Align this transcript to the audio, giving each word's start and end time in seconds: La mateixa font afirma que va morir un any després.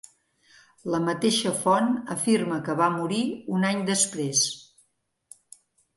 La 0.93 1.01
mateixa 1.07 1.51
font 1.59 1.91
afirma 2.15 2.59
que 2.69 2.77
va 2.81 2.89
morir 2.97 3.23
un 3.59 3.71
any 3.73 3.87
després. 3.91 4.43